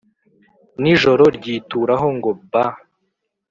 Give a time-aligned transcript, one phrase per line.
[0.81, 2.65] n’ijoro ryituraho ngo ba